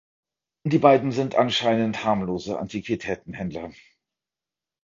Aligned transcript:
Die 0.65 0.79
beiden 0.79 1.11
sind 1.11 1.35
anscheinend 1.35 2.03
harmlose 2.03 2.57
Antiquitätenhändler. 2.57 3.71